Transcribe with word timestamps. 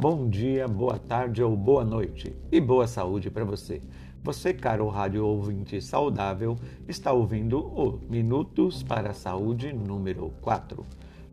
Bom 0.00 0.28
dia, 0.28 0.68
boa 0.68 0.96
tarde 0.96 1.42
ou 1.42 1.56
boa 1.56 1.84
noite 1.84 2.32
e 2.52 2.60
boa 2.60 2.86
saúde 2.86 3.32
para 3.32 3.44
você. 3.44 3.82
Você, 4.22 4.54
caro 4.54 4.86
rádio 4.86 5.26
ouvinte 5.26 5.82
saudável, 5.82 6.56
está 6.86 7.10
ouvindo 7.10 7.58
o 7.58 7.98
Minutos 8.08 8.80
para 8.80 9.10
a 9.10 9.12
Saúde 9.12 9.72
número 9.72 10.32
4. 10.40 10.86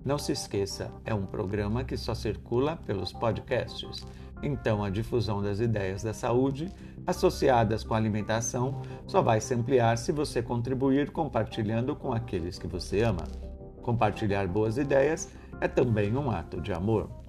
Não 0.04 0.18
se 0.18 0.32
esqueça, 0.32 0.92
é 1.06 1.14
um 1.14 1.28
programa 1.28 1.84
que 1.84 1.96
só 1.96 2.16
circula 2.16 2.76
pelos 2.88 3.14
podcasts. 3.14 4.04
Então, 4.42 4.84
a 4.84 4.90
difusão 4.90 5.44
das 5.44 5.60
ideias 5.60 6.02
da 6.02 6.12
saúde 6.12 6.72
associadas 7.06 7.84
com 7.84 7.94
a 7.94 7.98
alimentação 7.98 8.82
só 9.06 9.22
vai 9.22 9.42
se 9.42 9.54
ampliar 9.54 9.96
se 9.96 10.12
você 10.12 10.42
contribuir 10.42 11.12
compartilhando 11.12 11.96
com 11.96 12.12
aqueles 12.12 12.58
que 12.58 12.66
você 12.66 13.04
ama. 13.04 13.26
Compartilhar 13.84 14.48
boas 14.48 14.80
ideias 14.80 15.32
é 15.62 15.68
também 15.68 16.18
um 16.18 16.32
ato 16.32 16.60
de 16.60 16.74
amor. 16.74 17.25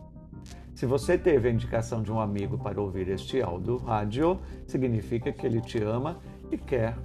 Se 0.77 0.85
você 0.85 1.17
teve 1.17 1.49
a 1.49 1.51
indicação 1.51 2.03
de 2.03 2.13
um 2.13 2.21
amigo 2.21 2.59
para 2.59 2.79
ouvir 2.79 3.09
este 3.09 3.41
áudio 3.41 3.79
rádio, 3.79 4.39
significa 4.67 5.33
que 5.33 5.47
ele 5.47 5.63
te 5.63 5.83
ama 5.83 6.19
e 6.53 6.59
quer 6.59 6.99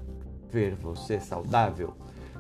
ver 0.52 0.75
você 0.75 1.21
saudável. 1.21 1.94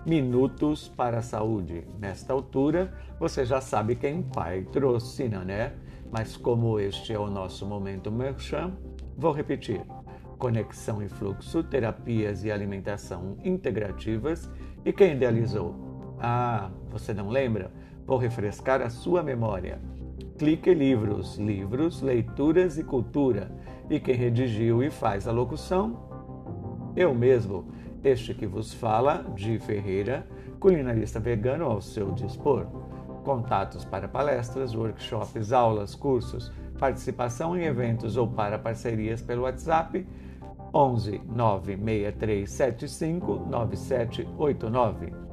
Minutos 0.05 0.89
para 0.89 1.19
a 1.19 1.21
saúde. 1.21 1.87
Nesta 1.97 2.33
altura, 2.33 2.93
você 3.17 3.45
já 3.45 3.61
sabe 3.61 3.95
quem 3.95 4.21
pai 4.21 4.63
patrocina, 4.63 5.45
né? 5.45 5.71
Mas 6.11 6.35
como 6.35 6.77
este 6.77 7.13
é 7.13 7.17
o 7.17 7.29
nosso 7.29 7.65
momento 7.65 8.11
merchan, 8.11 8.73
vou 9.17 9.31
repetir. 9.31 9.81
Conexão 10.37 11.01
e 11.01 11.07
fluxo, 11.07 11.63
terapias 11.63 12.43
e 12.43 12.51
alimentação 12.51 13.37
integrativas. 13.41 14.51
E 14.83 14.91
quem 14.91 15.13
idealizou? 15.13 16.13
Ah, 16.19 16.69
você 16.89 17.13
não 17.13 17.29
lembra? 17.29 17.71
Vou 18.05 18.17
refrescar 18.17 18.81
a 18.81 18.89
sua 18.89 19.23
memória. 19.23 19.79
Clique 20.41 20.73
Livros, 20.73 21.37
Livros, 21.37 22.01
Leituras 22.01 22.75
e 22.79 22.83
Cultura. 22.83 23.51
E 23.87 23.99
quem 23.99 24.15
redigiu 24.15 24.81
e 24.81 24.89
faz 24.89 25.27
a 25.27 25.31
locução? 25.31 25.99
Eu 26.95 27.13
mesmo, 27.13 27.65
este 28.03 28.33
que 28.33 28.47
vos 28.47 28.73
fala, 28.73 29.23
de 29.35 29.59
Ferreira, 29.59 30.25
culinarista 30.59 31.19
vegano 31.19 31.65
ao 31.65 31.79
seu 31.79 32.11
dispor. 32.13 32.65
Contatos 33.23 33.85
para 33.85 34.07
palestras, 34.07 34.73
workshops, 34.73 35.53
aulas, 35.53 35.93
cursos, 35.93 36.51
participação 36.79 37.55
em 37.55 37.65
eventos 37.65 38.17
ou 38.17 38.27
para 38.27 38.57
parcerias 38.57 39.21
pelo 39.21 39.43
WhatsApp 39.43 40.07
11 40.73 41.21
96375 41.23 43.45
9789. 43.47 45.30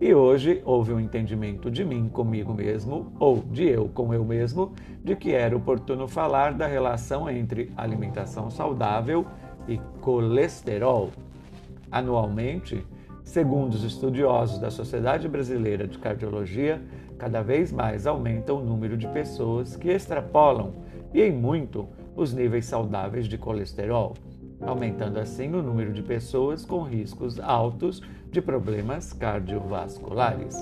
E 0.00 0.14
hoje 0.14 0.62
houve 0.64 0.94
um 0.94 0.98
entendimento 0.98 1.70
de 1.70 1.84
mim 1.84 2.08
comigo 2.08 2.54
mesmo, 2.54 3.12
ou 3.18 3.36
de 3.36 3.68
eu 3.68 3.86
com 3.92 4.14
eu 4.14 4.24
mesmo, 4.24 4.72
de 5.04 5.14
que 5.14 5.32
era 5.32 5.54
oportuno 5.54 6.08
falar 6.08 6.54
da 6.54 6.66
relação 6.66 7.28
entre 7.28 7.70
alimentação 7.76 8.48
saudável 8.48 9.26
e 9.68 9.76
colesterol. 10.00 11.10
Anualmente, 11.92 12.82
segundo 13.22 13.74
os 13.74 13.84
estudiosos 13.84 14.58
da 14.58 14.70
Sociedade 14.70 15.28
Brasileira 15.28 15.86
de 15.86 15.98
Cardiologia, 15.98 16.80
cada 17.18 17.42
vez 17.42 17.70
mais 17.70 18.06
aumenta 18.06 18.54
o 18.54 18.64
número 18.64 18.96
de 18.96 19.06
pessoas 19.08 19.76
que 19.76 19.90
extrapolam, 19.90 20.72
e 21.12 21.20
em 21.20 21.30
muito, 21.30 21.86
os 22.16 22.32
níveis 22.32 22.64
saudáveis 22.64 23.28
de 23.28 23.36
colesterol 23.36 24.14
aumentando 24.60 25.18
assim 25.18 25.52
o 25.54 25.62
número 25.62 25.92
de 25.92 26.02
pessoas 26.02 26.64
com 26.64 26.82
riscos 26.82 27.40
altos 27.40 28.02
de 28.30 28.40
problemas 28.40 29.12
cardiovasculares. 29.12 30.56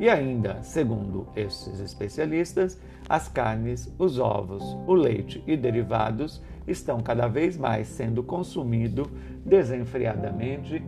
E 0.00 0.08
ainda, 0.08 0.62
segundo 0.62 1.28
esses 1.36 1.78
especialistas, 1.78 2.78
as 3.08 3.28
carnes, 3.28 3.92
os 3.98 4.18
ovos, 4.18 4.62
o 4.86 4.94
leite 4.94 5.42
e 5.46 5.56
derivados 5.56 6.42
estão 6.66 7.00
cada 7.00 7.28
vez 7.28 7.56
mais 7.56 7.86
sendo 7.88 8.22
consumidos 8.22 9.08
desenfreadamente 9.44 10.82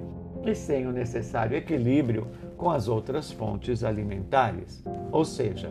e 0.45 0.55
sem 0.55 0.87
o 0.87 0.93
necessário 0.93 1.57
equilíbrio 1.57 2.27
com 2.57 2.71
as 2.71 2.89
outras 2.89 3.31
fontes 3.31 3.85
alimentares. 3.85 4.83
Ou 5.13 5.25
seja, 5.25 5.71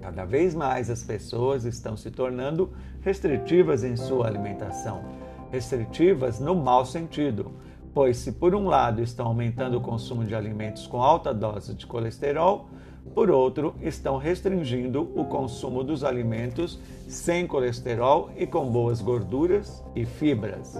cada 0.00 0.24
vez 0.24 0.54
mais 0.54 0.90
as 0.90 1.02
pessoas 1.02 1.64
estão 1.64 1.96
se 1.96 2.10
tornando 2.10 2.72
restritivas 3.02 3.84
em 3.84 3.96
sua 3.96 4.26
alimentação 4.26 5.18
restritivas 5.50 6.38
no 6.38 6.54
mau 6.54 6.84
sentido, 6.84 7.52
pois, 7.94 8.16
se 8.18 8.32
por 8.32 8.54
um 8.54 8.66
lado 8.66 9.02
estão 9.02 9.26
aumentando 9.26 9.78
o 9.78 9.80
consumo 9.80 10.24
de 10.24 10.34
alimentos 10.34 10.86
com 10.86 11.02
alta 11.02 11.32
dose 11.32 11.74
de 11.74 11.86
colesterol, 11.86 12.68
por 13.14 13.30
outro, 13.30 13.74
estão 13.80 14.16
restringindo 14.16 15.10
o 15.14 15.24
consumo 15.24 15.82
dos 15.82 16.04
alimentos 16.04 16.78
sem 17.08 17.46
colesterol 17.46 18.30
e 18.36 18.46
com 18.46 18.70
boas 18.70 19.00
gorduras 19.00 19.82
e 19.94 20.04
fibras. 20.04 20.76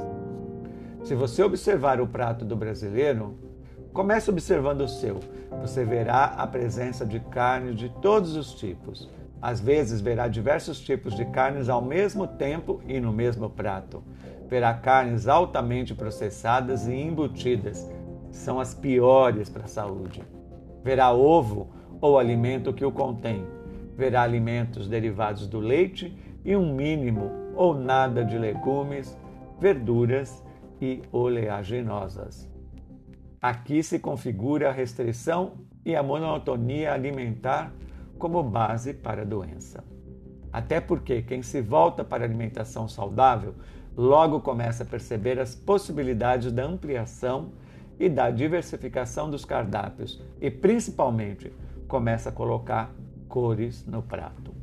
Se 1.03 1.15
você 1.15 1.43
observar 1.43 2.01
o 2.01 2.07
prato 2.07 2.45
do 2.45 2.55
brasileiro, 2.55 3.37
comece 3.93 4.31
observando 4.31 4.83
o 4.83 4.89
seu. 4.89 5.21
Você 5.63 5.85
verá 5.85 6.25
a 6.25 6.47
presença 6.47 7.07
de 7.07 7.19
carne 7.19 7.75
de 7.75 7.89
todos 7.89 8.37
os 8.37 8.53
tipos. 8.53 9.09
Às 9.41 9.61
vezes 9.61 10.01
verá 10.01 10.29
diversos 10.29 10.81
tipos 10.81 11.15
de 11.15 11.25
carnes 11.25 11.69
ao 11.69 11.81
mesmo 11.81 12.27
tempo 12.27 12.81
e 12.87 13.01
no 13.01 13.13
mesmo 13.13 13.49
prato 13.49 14.03
verá 14.49 14.73
carnes 14.75 15.29
altamente 15.29 15.95
processadas 15.95 16.89
e 16.89 16.95
embutidas. 16.95 17.89
São 18.31 18.59
as 18.59 18.75
piores 18.75 19.49
para 19.49 19.65
a 19.65 19.69
saúde. 19.69 20.23
Verá 20.83 21.13
ovo 21.13 21.71
ou 22.01 22.19
alimento 22.19 22.73
que 22.73 22.85
o 22.85 22.93
contém. 22.93 23.45
Verá 23.97 24.23
alimentos 24.23 24.89
derivados 24.89 25.47
do 25.47 25.61
leite 25.61 26.17
e 26.45 26.57
um 26.57 26.75
mínimo 26.75 27.31
ou 27.55 27.75
nada 27.75 28.25
de 28.25 28.39
legumes, 28.39 29.17
verduras 29.61 30.43
e 30.81 31.03
oleaginosas. 31.13 32.49
Aqui 33.41 33.83
se 33.83 33.99
configura 33.99 34.69
a 34.69 34.73
restrição 34.73 35.59
e 35.85 35.95
a 35.95 36.03
monotonia 36.03 36.93
alimentar 36.93 37.73
como 38.19 38.43
base 38.43 38.95
para 38.95 39.23
a 39.23 39.25
doença. 39.25 39.85
Até 40.53 40.81
porque 40.81 41.23
quem 41.23 41.43
se 41.43 41.61
volta 41.61 42.03
para 42.03 42.25
a 42.25 42.27
alimentação 42.27 42.89
saudável 42.89 43.55
logo 43.99 44.41
começa 44.41 44.85
a 44.85 44.87
perceber 44.87 45.41
as 45.41 45.57
possibilidades 45.57 46.53
da 46.53 46.65
ampliação 46.65 47.51
e 47.99 48.09
da 48.09 48.31
diversificação 48.31 49.29
dos 49.29 49.45
cardápios 49.45 50.23
e, 50.41 50.49
principalmente, 50.49 51.53
começa 51.89 52.29
a 52.29 52.33
colocar 52.33 52.95
cores 53.29 53.85
no 53.85 54.01
prato. 54.01 54.55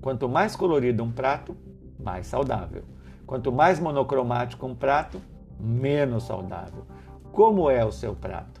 Quanto 0.00 0.28
mais 0.28 0.56
colorido 0.56 1.04
um 1.04 1.12
prato, 1.12 1.56
mais 1.96 2.26
saudável. 2.26 2.82
Quanto 3.24 3.52
mais 3.52 3.78
monocromático 3.78 4.66
um 4.66 4.74
prato, 4.74 5.22
menos 5.60 6.24
saudável. 6.24 6.84
Como 7.30 7.70
é 7.70 7.84
o 7.84 7.92
seu 7.92 8.16
prato? 8.16 8.60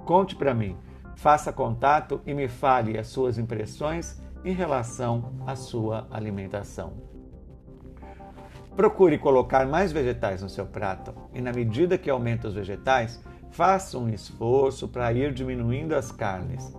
Conte 0.00 0.36
para 0.36 0.52
mim, 0.52 0.76
faça 1.16 1.50
contato 1.54 2.20
e 2.26 2.34
me 2.34 2.48
fale 2.48 2.98
as 2.98 3.06
suas 3.06 3.38
impressões 3.38 4.22
em 4.44 4.52
relação 4.52 5.32
à 5.46 5.56
sua 5.56 6.06
alimentação. 6.10 7.17
Procure 8.78 9.18
colocar 9.18 9.66
mais 9.66 9.90
vegetais 9.90 10.40
no 10.40 10.48
seu 10.48 10.64
prato 10.64 11.12
e, 11.34 11.40
na 11.40 11.52
medida 11.52 11.98
que 11.98 12.08
aumenta 12.08 12.46
os 12.46 12.54
vegetais, 12.54 13.20
faça 13.50 13.98
um 13.98 14.08
esforço 14.08 14.86
para 14.86 15.12
ir 15.12 15.34
diminuindo 15.34 15.96
as 15.96 16.12
carnes. 16.12 16.72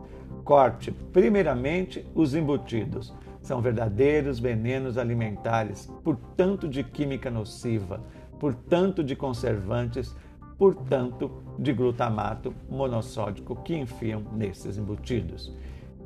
Corte, 0.46 0.94
primeiramente, 0.94 2.10
os 2.16 2.34
embutidos. 2.34 3.14
São 3.42 3.62
verdadeiros 3.62 4.40
venenos 4.40 4.98
alimentares, 4.98 5.92
por 6.02 6.16
tanto 6.38 6.70
de 6.70 6.86
química 6.86 7.30
nociva, 7.30 8.02
por 8.40 8.54
tanto 8.54 9.04
de 9.04 9.14
conservantes, 9.14 10.16
por 10.58 10.76
tanto 10.76 11.44
de 11.60 11.74
glutamato 11.74 12.56
monossódico 12.70 13.58
que 13.58 13.76
enfiam 13.76 14.24
nesses 14.32 14.78
embutidos. 14.78 15.54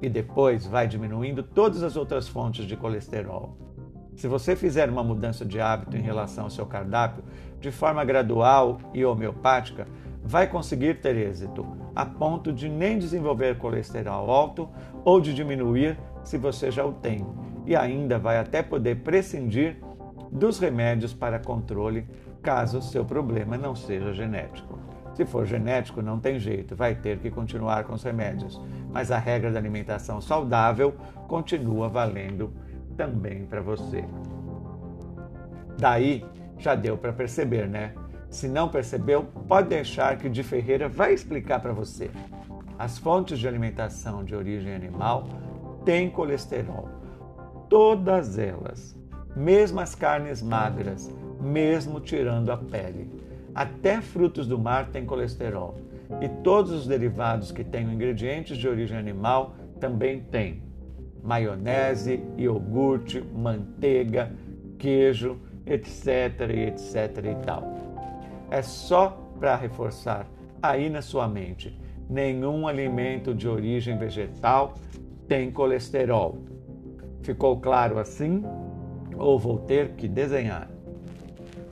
E 0.01 0.09
depois 0.09 0.65
vai 0.65 0.87
diminuindo 0.87 1.43
todas 1.43 1.83
as 1.83 1.95
outras 1.95 2.27
fontes 2.27 2.65
de 2.65 2.75
colesterol. 2.75 3.55
Se 4.15 4.27
você 4.27 4.55
fizer 4.55 4.89
uma 4.89 5.03
mudança 5.03 5.43
de 5.43 5.59
hábito 5.59 5.97
em 5.97 6.01
relação 6.01 6.45
ao 6.45 6.49
seu 6.49 6.65
cardápio 6.65 7.23
de 7.59 7.71
forma 7.71 8.03
gradual 8.05 8.79
e 8.93 9.03
homeopática, 9.03 9.87
vai 10.23 10.47
conseguir 10.47 11.01
ter 11.01 11.17
êxito, 11.17 11.65
a 11.95 12.05
ponto 12.05 12.51
de 12.53 12.69
nem 12.69 12.97
desenvolver 12.97 13.57
colesterol 13.57 14.29
alto 14.29 14.69
ou 15.03 15.19
de 15.19 15.33
diminuir 15.33 15.97
se 16.23 16.37
você 16.37 16.71
já 16.71 16.85
o 16.85 16.93
tem, 16.93 17.25
e 17.65 17.75
ainda 17.75 18.17
vai 18.17 18.37
até 18.37 18.61
poder 18.61 18.97
prescindir 18.97 19.77
dos 20.31 20.59
remédios 20.59 21.13
para 21.13 21.39
controle 21.39 22.07
caso 22.41 22.81
seu 22.81 23.05
problema 23.05 23.57
não 23.57 23.75
seja 23.75 24.13
genético. 24.13 24.79
Se 25.13 25.25
for 25.25 25.45
genético, 25.45 26.01
não 26.01 26.19
tem 26.19 26.39
jeito, 26.39 26.75
vai 26.75 26.95
ter 26.95 27.19
que 27.19 27.29
continuar 27.29 27.83
com 27.83 27.93
os 27.93 28.03
remédios, 28.03 28.59
mas 28.91 29.11
a 29.11 29.17
regra 29.17 29.51
da 29.51 29.59
alimentação 29.59 30.19
saudável 30.19 30.95
continua 31.27 31.87
valendo 31.87 32.51
também 32.97 33.45
para 33.45 33.61
você. 33.61 34.03
Daí 35.77 36.25
já 36.57 36.75
deu 36.75 36.97
para 36.97 37.11
perceber, 37.11 37.67
né? 37.67 37.93
Se 38.29 38.47
não 38.47 38.69
percebeu, 38.69 39.25
pode 39.47 39.69
deixar 39.69 40.17
que 40.17 40.27
o 40.27 40.29
de 40.29 40.41
Ferreira 40.43 40.89
vai 40.89 41.13
explicar 41.13 41.59
para 41.59 41.73
você. 41.73 42.09
As 42.79 42.97
fontes 42.97 43.37
de 43.37 43.47
alimentação 43.47 44.23
de 44.23 44.35
origem 44.35 44.73
animal 44.73 45.27
têm 45.85 46.09
colesterol. 46.09 46.89
todas 47.69 48.37
elas, 48.37 48.95
mesmo 49.35 49.79
as 49.79 49.95
carnes 49.95 50.43
magras, 50.43 51.11
mesmo 51.41 51.99
tirando 51.99 52.51
a 52.51 52.57
pele. 52.57 53.09
Até 53.55 53.99
frutos 53.99 54.47
do 54.47 54.59
mar 54.59 54.87
têm 54.91 55.05
colesterol. 55.05 55.75
E 56.21 56.29
todos 56.43 56.71
os 56.71 56.87
derivados 56.87 57.51
que 57.51 57.63
tenham 57.63 57.91
ingredientes 57.91 58.57
de 58.57 58.67
origem 58.67 58.97
animal 58.97 59.55
também 59.79 60.21
têm. 60.21 60.61
Maionese, 61.23 62.21
iogurte, 62.37 63.21
manteiga, 63.21 64.31
queijo, 64.77 65.39
etc, 65.65 66.41
etc 66.67 67.25
e 67.25 67.45
tal. 67.45 67.63
É 68.51 68.61
só 68.61 69.17
para 69.39 69.55
reforçar 69.55 70.27
aí 70.61 70.89
na 70.89 71.01
sua 71.01 71.27
mente. 71.27 71.79
Nenhum 72.09 72.67
alimento 72.67 73.33
de 73.33 73.47
origem 73.47 73.97
vegetal 73.97 74.75
tem 75.27 75.49
colesterol. 75.49 76.37
Ficou 77.21 77.59
claro 77.59 77.97
assim? 77.97 78.43
Ou 79.17 79.39
vou 79.39 79.59
ter 79.59 79.91
que 79.91 80.07
desenhar? 80.07 80.69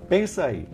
Pensa 0.08 0.46
aí. 0.46 0.68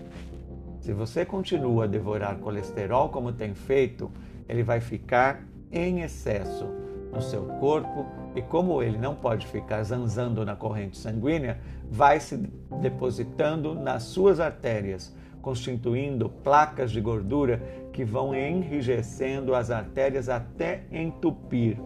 Se 0.80 0.94
você 0.94 1.26
continua 1.26 1.86
a 1.86 1.88
devorar 1.88 2.38
colesterol 2.38 3.10
como 3.10 3.34
tem 3.34 3.54
feito, 3.54 4.12
ele 4.48 4.64
vai 4.64 4.80
ficar 4.80 5.44
em 5.72 6.02
excesso 6.02 6.87
no 7.12 7.22
seu 7.22 7.44
corpo 7.60 8.06
e 8.36 8.42
como 8.42 8.82
ele 8.84 8.98
não 8.98 9.16
pode 9.16 9.48
ficar 9.48 9.84
zanzando 9.84 10.46
na 10.46 10.56
corrente 10.56 10.98
sanguínea, 10.98 11.60
vai 11.90 12.20
se 12.20 12.38
depositando 12.82 13.74
nas 13.74 14.04
suas 14.04 14.40
artérias, 14.40 15.16
constituindo 15.42 16.30
placas 16.30 16.92
de 16.92 17.02
gordura 17.02 17.62
que 17.92 18.04
vão 18.04 18.36
enrijecendo 18.36 19.56
as 19.56 19.72
artérias 19.72 20.30
até 20.30 20.84
entupir, 20.92 21.80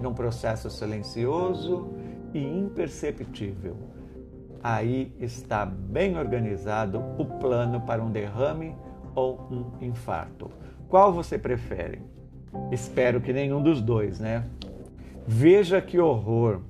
num 0.00 0.12
processo 0.12 0.68
silencioso 0.68 1.88
e 2.34 2.42
imperceptível. 2.42 3.76
Aí 4.62 5.14
está 5.20 5.64
bem 5.64 6.18
organizado 6.18 6.98
o 7.18 7.24
plano 7.24 7.80
para 7.82 8.02
um 8.02 8.10
derrame 8.10 8.74
ou 9.14 9.46
um 9.50 9.84
infarto. 9.84 10.50
Qual 10.88 11.12
você 11.12 11.38
prefere? 11.38 12.02
Espero 12.70 13.20
que 13.20 13.32
nenhum 13.32 13.62
dos 13.62 13.80
dois, 13.80 14.18
né? 14.18 14.44
Veja 15.26 15.80
que 15.80 15.98
horror! 15.98 16.60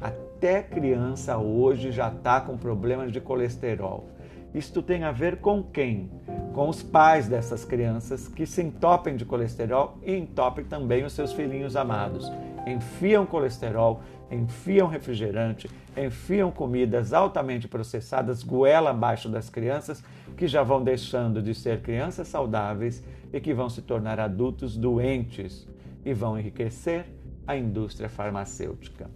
Até 0.00 0.62
criança 0.62 1.38
hoje 1.38 1.90
já 1.92 2.08
está 2.08 2.40
com 2.40 2.56
problemas 2.56 3.12
de 3.12 3.20
colesterol. 3.20 4.08
Isto 4.54 4.82
tem 4.82 5.04
a 5.04 5.12
ver 5.12 5.36
com 5.36 5.62
quem? 5.62 6.10
Com 6.54 6.68
os 6.68 6.82
pais 6.82 7.28
dessas 7.28 7.64
crianças 7.64 8.26
que 8.26 8.46
se 8.46 8.62
entopem 8.62 9.16
de 9.16 9.24
colesterol 9.24 9.98
e 10.02 10.16
entopem 10.16 10.64
também 10.64 11.04
os 11.04 11.12
seus 11.12 11.32
filhinhos 11.32 11.76
amados. 11.76 12.32
Enfiam 12.66 13.26
colesterol, 13.26 14.00
enfiam 14.30 14.88
refrigerante, 14.88 15.70
enfiam 15.96 16.50
comidas 16.50 17.12
altamente 17.12 17.68
processadas 17.68 18.42
goela 18.42 18.90
abaixo 18.90 19.28
das 19.28 19.48
crianças 19.48 20.02
que 20.36 20.46
já 20.46 20.62
vão 20.62 20.82
deixando 20.82 21.40
de 21.40 21.54
ser 21.54 21.80
crianças 21.80 22.28
saudáveis 22.28 23.02
e 23.32 23.40
que 23.40 23.54
vão 23.54 23.68
se 23.68 23.82
tornar 23.82 24.18
adultos 24.20 24.76
doentes 24.76 25.66
e 26.04 26.12
vão 26.12 26.38
enriquecer 26.38 27.06
a 27.46 27.56
indústria 27.56 28.08
farmacêutica. 28.08 29.08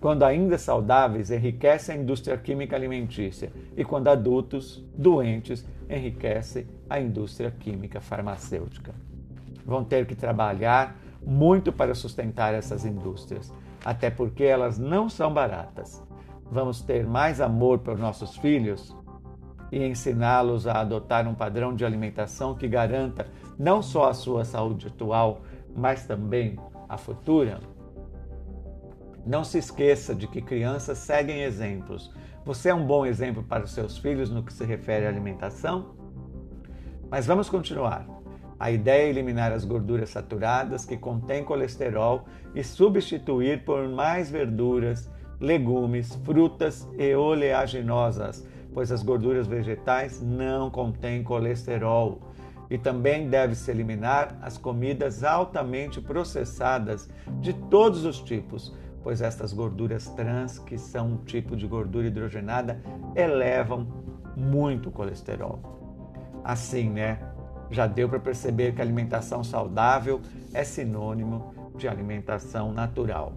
Quando 0.00 0.22
ainda 0.22 0.56
saudáveis, 0.58 1.30
enriquece 1.30 1.90
a 1.90 1.96
indústria 1.96 2.36
química 2.36 2.76
alimentícia 2.76 3.50
e 3.76 3.84
quando 3.84 4.08
adultos, 4.08 4.84
doentes, 4.96 5.66
enriquece 5.90 6.68
a 6.88 7.00
indústria 7.00 7.50
química 7.50 8.00
farmacêutica. 8.00 8.94
Vão 9.66 9.82
ter 9.82 10.06
que 10.06 10.14
trabalhar 10.14 10.96
muito 11.26 11.72
para 11.72 11.94
sustentar 11.94 12.54
essas 12.54 12.84
indústrias, 12.84 13.52
até 13.88 14.10
porque 14.10 14.44
elas 14.44 14.78
não 14.78 15.08
são 15.08 15.32
baratas. 15.32 16.04
Vamos 16.52 16.82
ter 16.82 17.06
mais 17.06 17.40
amor 17.40 17.78
por 17.78 17.96
nossos 17.96 18.36
filhos 18.36 18.94
e 19.72 19.82
ensiná-los 19.82 20.66
a 20.66 20.82
adotar 20.82 21.26
um 21.26 21.34
padrão 21.34 21.74
de 21.74 21.86
alimentação 21.86 22.54
que 22.54 22.68
garanta 22.68 23.26
não 23.58 23.80
só 23.80 24.10
a 24.10 24.12
sua 24.12 24.44
saúde 24.44 24.88
atual, 24.88 25.40
mas 25.74 26.04
também 26.04 26.58
a 26.86 26.98
futura? 26.98 27.60
Não 29.24 29.42
se 29.42 29.56
esqueça 29.56 30.14
de 30.14 30.26
que 30.26 30.42
crianças 30.42 30.98
seguem 30.98 31.40
exemplos. 31.40 32.14
Você 32.44 32.68
é 32.68 32.74
um 32.74 32.86
bom 32.86 33.06
exemplo 33.06 33.42
para 33.42 33.64
os 33.64 33.70
seus 33.70 33.96
filhos 33.96 34.28
no 34.28 34.42
que 34.42 34.52
se 34.52 34.66
refere 34.66 35.06
à 35.06 35.08
alimentação? 35.08 35.94
Mas 37.10 37.24
vamos 37.24 37.48
continuar. 37.48 38.06
A 38.58 38.72
ideia 38.72 39.06
é 39.06 39.08
eliminar 39.10 39.52
as 39.52 39.64
gorduras 39.64 40.10
saturadas 40.10 40.84
que 40.84 40.96
contêm 40.96 41.44
colesterol 41.44 42.24
e 42.54 42.64
substituir 42.64 43.64
por 43.64 43.88
mais 43.88 44.30
verduras, 44.30 45.08
legumes, 45.40 46.16
frutas 46.24 46.88
e 46.98 47.14
oleaginosas, 47.14 48.44
pois 48.74 48.90
as 48.90 49.02
gorduras 49.02 49.46
vegetais 49.46 50.20
não 50.20 50.70
contêm 50.70 51.22
colesterol. 51.22 52.20
E 52.68 52.76
também 52.76 53.28
deve-se 53.28 53.70
eliminar 53.70 54.36
as 54.42 54.58
comidas 54.58 55.22
altamente 55.22 56.00
processadas 56.00 57.08
de 57.40 57.52
todos 57.52 58.04
os 58.04 58.20
tipos, 58.20 58.74
pois 59.02 59.22
estas 59.22 59.52
gorduras 59.52 60.08
trans, 60.10 60.58
que 60.58 60.76
são 60.76 61.12
um 61.12 61.16
tipo 61.18 61.56
de 61.56 61.66
gordura 61.66 62.08
hidrogenada, 62.08 62.82
elevam 63.14 63.86
muito 64.36 64.88
o 64.88 64.92
colesterol. 64.92 65.60
Assim, 66.44 66.90
né? 66.90 67.18
Já 67.70 67.86
deu 67.86 68.08
para 68.08 68.20
perceber 68.20 68.74
que 68.74 68.80
alimentação 68.80 69.44
saudável 69.44 70.20
é 70.52 70.64
sinônimo 70.64 71.54
de 71.76 71.86
alimentação 71.86 72.72
natural. 72.72 73.32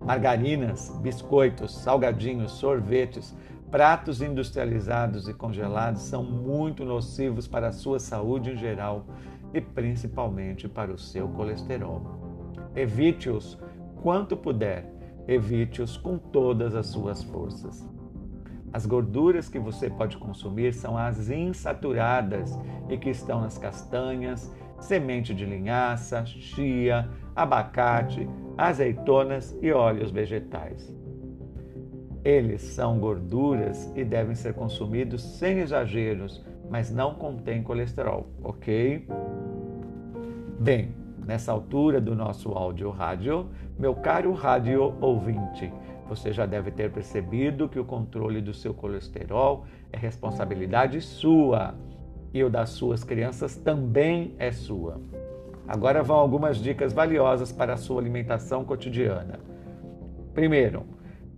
Margarinas, 0.00 0.90
biscoitos, 1.00 1.76
salgadinhos, 1.76 2.52
sorvetes, 2.52 3.34
Pratos 3.70 4.22
industrializados 4.22 5.28
e 5.28 5.34
congelados 5.34 6.00
são 6.00 6.22
muito 6.24 6.86
nocivos 6.86 7.46
para 7.46 7.68
a 7.68 7.72
sua 7.72 8.00
saúde 8.00 8.52
em 8.52 8.56
geral 8.56 9.04
e 9.52 9.60
principalmente 9.60 10.66
para 10.66 10.90
o 10.90 10.98
seu 10.98 11.28
colesterol. 11.28 12.00
Evite-os 12.74 13.58
quanto 14.02 14.38
puder, 14.38 14.90
evite-os 15.26 15.98
com 15.98 16.16
todas 16.16 16.74
as 16.74 16.86
suas 16.86 17.22
forças. 17.22 17.86
As 18.72 18.84
gorduras 18.84 19.48
que 19.48 19.58
você 19.58 19.88
pode 19.88 20.16
consumir 20.18 20.74
são 20.74 20.96
as 20.96 21.30
insaturadas 21.30 22.58
e 22.88 22.96
que 22.96 23.10
estão 23.10 23.40
nas 23.40 23.56
castanhas, 23.56 24.52
semente 24.80 25.34
de 25.34 25.44
linhaça, 25.44 26.24
chia, 26.26 27.08
abacate, 27.34 28.28
azeitonas 28.56 29.56
e 29.62 29.72
óleos 29.72 30.10
vegetais. 30.10 30.94
Eles 32.24 32.60
são 32.60 32.98
gorduras 32.98 33.90
e 33.96 34.04
devem 34.04 34.34
ser 34.34 34.52
consumidos 34.54 35.22
sem 35.22 35.60
exageros, 35.60 36.44
mas 36.68 36.92
não 36.92 37.14
contêm 37.14 37.62
colesterol, 37.62 38.26
ok? 38.42 39.08
Bem, 40.60 40.92
nessa 41.24 41.52
altura 41.52 42.00
do 42.00 42.14
nosso 42.14 42.50
áudio 42.50 42.90
rádio, 42.90 43.48
meu 43.78 43.94
caro 43.94 44.32
rádio 44.32 44.94
ouvinte, 45.00 45.72
você 46.08 46.32
já 46.32 46.46
deve 46.46 46.70
ter 46.70 46.90
percebido 46.90 47.68
que 47.68 47.78
o 47.78 47.84
controle 47.84 48.40
do 48.40 48.54
seu 48.54 48.72
colesterol 48.72 49.66
é 49.92 49.96
responsabilidade 49.96 51.00
sua 51.00 51.74
e 52.32 52.42
o 52.42 52.50
das 52.50 52.70
suas 52.70 53.04
crianças 53.04 53.56
também 53.56 54.34
é 54.38 54.50
sua. 54.50 55.00
Agora 55.66 56.02
vão 56.02 56.16
algumas 56.16 56.56
dicas 56.56 56.92
valiosas 56.92 57.52
para 57.52 57.74
a 57.74 57.76
sua 57.76 58.00
alimentação 58.00 58.64
cotidiana. 58.64 59.38
Primeiro, 60.32 60.86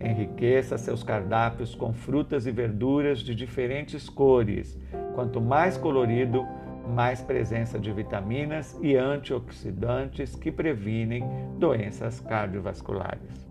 Enriqueça 0.03 0.77
seus 0.79 1.03
cardápios 1.03 1.75
com 1.75 1.93
frutas 1.93 2.47
e 2.47 2.51
verduras 2.51 3.19
de 3.19 3.35
diferentes 3.35 4.09
cores. 4.09 4.77
Quanto 5.13 5.39
mais 5.39 5.77
colorido, 5.77 6.45
mais 6.87 7.21
presença 7.21 7.77
de 7.77 7.91
vitaminas 7.91 8.77
e 8.81 8.95
antioxidantes 8.95 10.35
que 10.35 10.51
previnem 10.51 11.23
doenças 11.59 12.19
cardiovasculares. 12.19 13.50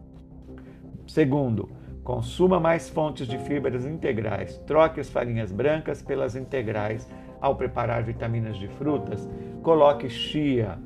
Segundo, 1.10 1.68
consuma 2.04 2.60
mais 2.60 2.88
fontes 2.88 3.26
de 3.26 3.36
fibras 3.36 3.84
integrais. 3.84 4.58
Troque 4.58 5.00
as 5.00 5.10
farinhas 5.10 5.50
brancas 5.50 6.00
pelas 6.00 6.36
integrais 6.36 7.08
ao 7.40 7.56
preparar 7.56 8.04
vitaminas 8.04 8.56
de 8.56 8.68
frutas. 8.68 9.28
Coloque 9.60 10.08
chia 10.08 10.78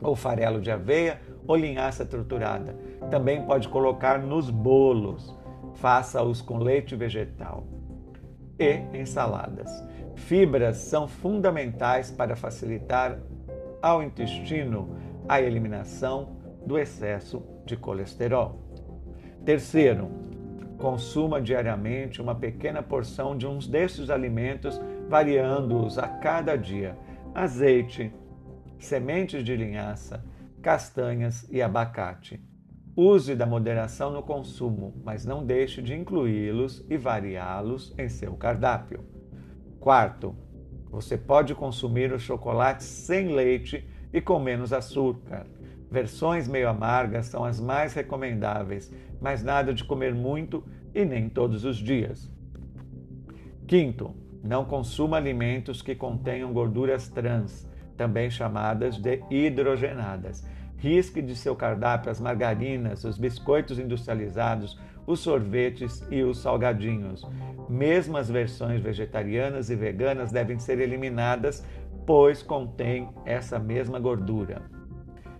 ou 0.00 0.16
farelo 0.16 0.58
de 0.58 0.70
aveia 0.70 1.20
ou 1.46 1.54
linhaça 1.54 2.06
triturada. 2.06 2.74
Também 3.10 3.44
pode 3.44 3.68
colocar 3.68 4.18
nos 4.18 4.48
bolos. 4.48 5.36
Faça-os 5.74 6.40
com 6.40 6.56
leite 6.56 6.96
vegetal. 6.96 7.62
E 8.58 8.80
ensaladas. 8.98 9.70
Fibras 10.16 10.78
são 10.78 11.06
fundamentais 11.06 12.10
para 12.10 12.34
facilitar 12.34 13.18
ao 13.82 14.02
intestino 14.02 14.96
a 15.28 15.42
eliminação 15.42 16.38
do 16.64 16.78
excesso 16.78 17.42
de 17.66 17.76
colesterol. 17.76 18.67
Terceiro, 19.44 20.10
consuma 20.78 21.40
diariamente 21.40 22.22
uma 22.22 22.34
pequena 22.34 22.82
porção 22.82 23.36
de 23.36 23.46
uns 23.46 23.66
destes 23.66 24.10
alimentos, 24.10 24.80
variando-os 25.08 25.98
a 25.98 26.06
cada 26.08 26.56
dia: 26.56 26.96
azeite, 27.34 28.12
sementes 28.78 29.44
de 29.44 29.56
linhaça, 29.56 30.24
castanhas 30.62 31.46
e 31.50 31.60
abacate. 31.60 32.40
Use 32.96 33.36
da 33.36 33.46
moderação 33.46 34.10
no 34.10 34.22
consumo, 34.22 34.92
mas 35.04 35.24
não 35.24 35.46
deixe 35.46 35.80
de 35.80 35.94
incluí-los 35.94 36.84
e 36.90 36.96
variá-los 36.96 37.94
em 37.96 38.08
seu 38.08 38.34
cardápio. 38.34 39.04
Quarto, 39.78 40.34
você 40.90 41.16
pode 41.16 41.54
consumir 41.54 42.12
o 42.12 42.18
chocolate 42.18 42.82
sem 42.82 43.28
leite 43.28 43.88
e 44.12 44.20
com 44.20 44.40
menos 44.40 44.72
açúcar. 44.72 45.46
Versões 45.90 46.46
meio 46.46 46.68
amargas 46.68 47.26
são 47.26 47.44
as 47.44 47.58
mais 47.60 47.94
recomendáveis, 47.94 48.92
mas 49.20 49.42
nada 49.42 49.72
de 49.72 49.84
comer 49.84 50.14
muito 50.14 50.64
e 50.94 51.04
nem 51.04 51.28
todos 51.28 51.64
os 51.64 51.76
dias. 51.76 52.30
Quinto, 53.66 54.14
não 54.42 54.64
consuma 54.64 55.16
alimentos 55.16 55.82
que 55.82 55.94
contenham 55.94 56.52
gorduras 56.52 57.08
trans, 57.08 57.68
também 57.96 58.30
chamadas 58.30 58.96
de 58.96 59.22
hidrogenadas. 59.30 60.46
Risque 60.76 61.20
de 61.20 61.34
seu 61.34 61.56
cardápio 61.56 62.10
as 62.10 62.20
margarinas, 62.20 63.02
os 63.04 63.18
biscoitos 63.18 63.78
industrializados, 63.78 64.78
os 65.06 65.20
sorvetes 65.20 66.06
e 66.10 66.22
os 66.22 66.38
salgadinhos. 66.38 67.26
Mesmo 67.68 68.16
as 68.16 68.30
versões 68.30 68.80
vegetarianas 68.80 69.70
e 69.70 69.74
veganas 69.74 70.30
devem 70.30 70.58
ser 70.58 70.78
eliminadas, 70.78 71.64
pois 72.06 72.42
contêm 72.42 73.08
essa 73.24 73.58
mesma 73.58 73.98
gordura. 73.98 74.77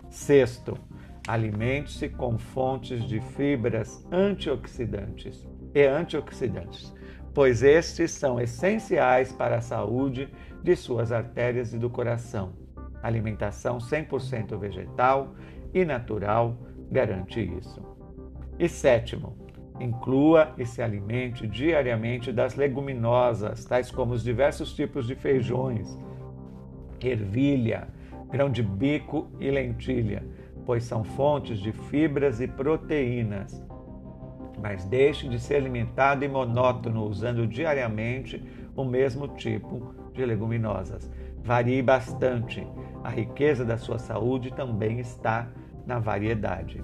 Sexto, 0.09 0.77
alimente-se 1.27 2.09
com 2.09 2.37
fontes 2.37 3.03
de 3.03 3.19
fibras 3.19 4.05
antioxidantes 4.11 5.47
e 5.73 5.85
antioxidantes, 5.85 6.93
pois 7.33 7.61
estes 7.61 8.11
são 8.11 8.39
essenciais 8.39 9.31
para 9.31 9.57
a 9.57 9.61
saúde 9.61 10.27
de 10.63 10.75
suas 10.75 11.11
artérias 11.11 11.73
e 11.73 11.77
do 11.77 11.89
coração. 11.89 12.53
Alimentação 13.03 13.77
100% 13.77 14.57
vegetal 14.57 15.35
e 15.73 15.85
natural 15.85 16.57
garante 16.91 17.39
isso. 17.39 17.81
E 18.57 18.67
sétimo, 18.67 19.37
inclua 19.79 20.53
e 20.57 20.65
se 20.65 20.81
alimente 20.81 21.47
diariamente 21.47 22.31
das 22.31 22.55
leguminosas, 22.55 23.63
tais 23.63 23.91
como 23.91 24.13
os 24.13 24.23
diversos 24.23 24.73
tipos 24.73 25.07
de 25.07 25.15
feijões, 25.15 25.97
ervilha, 27.01 27.87
grão 28.31 28.49
de 28.49 28.61
bico 28.61 29.27
e 29.39 29.49
lentilha, 29.49 30.23
pois 30.65 30.83
são 30.83 31.03
fontes 31.03 31.59
de 31.59 31.71
fibras 31.71 32.39
e 32.39 32.47
proteínas. 32.47 33.63
Mas 34.61 34.85
deixe 34.85 35.27
de 35.27 35.39
ser 35.39 35.55
alimentado 35.55 36.23
e 36.23 36.27
monótono 36.27 37.05
usando 37.05 37.47
diariamente 37.47 38.43
o 38.75 38.83
mesmo 38.83 39.27
tipo 39.29 39.93
de 40.13 40.25
leguminosas. 40.25 41.09
Varie 41.41 41.81
bastante. 41.81 42.67
A 43.03 43.09
riqueza 43.09 43.63
da 43.63 43.77
sua 43.77 43.97
saúde 43.97 44.53
também 44.53 44.99
está 44.99 45.47
na 45.85 45.97
variedade. 45.97 46.83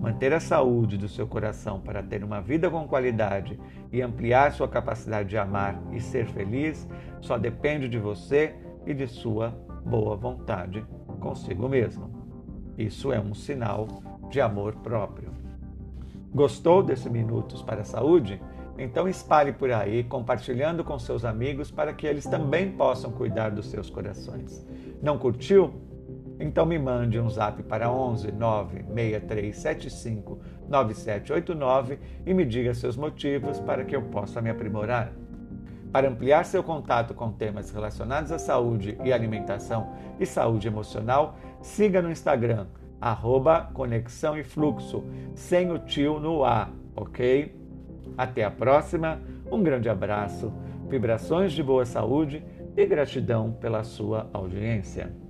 Manter 0.00 0.32
a 0.32 0.40
saúde 0.40 0.96
do 0.96 1.08
seu 1.08 1.26
coração 1.26 1.80
para 1.80 2.02
ter 2.02 2.22
uma 2.22 2.40
vida 2.40 2.70
com 2.70 2.86
qualidade 2.86 3.58
e 3.90 4.00
ampliar 4.00 4.52
sua 4.52 4.68
capacidade 4.68 5.30
de 5.30 5.38
amar 5.38 5.82
e 5.90 6.00
ser 6.00 6.26
feliz 6.26 6.88
só 7.20 7.36
depende 7.36 7.88
de 7.88 7.98
você 7.98 8.54
e 8.86 8.94
de 8.94 9.06
sua 9.06 9.65
boa 9.86 10.16
vontade 10.16 10.84
consigo 11.20 11.68
mesmo. 11.68 12.10
Isso 12.76 13.12
é 13.12 13.20
um 13.20 13.34
sinal 13.34 13.86
de 14.28 14.40
amor 14.40 14.74
próprio. 14.76 15.30
Gostou 16.34 16.82
desse 16.82 17.08
Minutos 17.08 17.62
para 17.62 17.82
a 17.82 17.84
Saúde? 17.84 18.42
Então 18.76 19.08
espalhe 19.08 19.52
por 19.52 19.70
aí, 19.70 20.04
compartilhando 20.04 20.84
com 20.84 20.98
seus 20.98 21.24
amigos 21.24 21.70
para 21.70 21.94
que 21.94 22.06
eles 22.06 22.26
também 22.26 22.72
possam 22.72 23.10
cuidar 23.10 23.50
dos 23.50 23.66
seus 23.66 23.88
corações. 23.88 24.66
Não 25.02 25.16
curtiu? 25.16 25.72
Então 26.38 26.66
me 26.66 26.78
mande 26.78 27.18
um 27.18 27.30
zap 27.30 27.62
para 27.62 27.90
11 27.90 28.32
96375 28.32 30.38
9789 30.68 31.98
e 32.26 32.34
me 32.34 32.44
diga 32.44 32.74
seus 32.74 32.96
motivos 32.96 33.58
para 33.60 33.84
que 33.84 33.96
eu 33.96 34.02
possa 34.02 34.42
me 34.42 34.50
aprimorar. 34.50 35.12
Para 35.96 36.10
ampliar 36.10 36.44
seu 36.44 36.62
contato 36.62 37.14
com 37.14 37.32
temas 37.32 37.70
relacionados 37.70 38.30
à 38.30 38.38
saúde 38.38 38.98
e 39.02 39.10
alimentação 39.10 39.94
e 40.20 40.26
saúde 40.26 40.68
emocional, 40.68 41.38
siga 41.62 42.02
no 42.02 42.10
Instagram, 42.10 42.66
arroba 43.00 43.70
Conexão 43.72 44.36
e 44.36 44.44
Fluxo, 44.44 45.02
sem 45.34 45.72
o 45.72 45.78
tio 45.78 46.20
no 46.20 46.44
A, 46.44 46.68
ok? 46.94 47.58
Até 48.14 48.44
a 48.44 48.50
próxima, 48.50 49.22
um 49.50 49.62
grande 49.62 49.88
abraço, 49.88 50.52
vibrações 50.86 51.54
de 51.54 51.62
boa 51.62 51.86
saúde 51.86 52.44
e 52.76 52.84
gratidão 52.84 53.52
pela 53.52 53.82
sua 53.82 54.28
audiência. 54.34 55.25